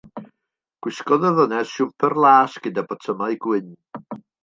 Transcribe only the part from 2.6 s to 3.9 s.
gyda botymau gwyn.